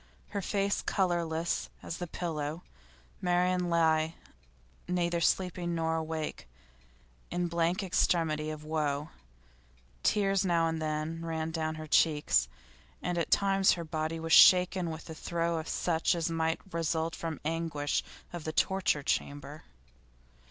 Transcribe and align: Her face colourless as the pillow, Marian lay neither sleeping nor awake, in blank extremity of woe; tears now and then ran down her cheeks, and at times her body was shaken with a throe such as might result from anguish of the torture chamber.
Her 0.29 0.41
face 0.41 0.81
colourless 0.81 1.69
as 1.83 1.97
the 1.99 2.07
pillow, 2.07 2.63
Marian 3.21 3.69
lay 3.69 4.15
neither 4.87 5.21
sleeping 5.21 5.75
nor 5.75 5.95
awake, 5.97 6.47
in 7.29 7.45
blank 7.47 7.83
extremity 7.83 8.49
of 8.49 8.63
woe; 8.63 9.09
tears 10.01 10.43
now 10.43 10.67
and 10.67 10.81
then 10.81 11.23
ran 11.23 11.51
down 11.51 11.75
her 11.75 11.85
cheeks, 11.85 12.47
and 13.03 13.15
at 13.19 13.29
times 13.29 13.73
her 13.73 13.83
body 13.85 14.19
was 14.19 14.33
shaken 14.33 14.89
with 14.89 15.07
a 15.07 15.13
throe 15.13 15.61
such 15.61 16.15
as 16.15 16.31
might 16.31 16.59
result 16.73 17.15
from 17.15 17.39
anguish 17.45 18.03
of 18.33 18.43
the 18.43 18.51
torture 18.53 19.03
chamber. 19.03 19.65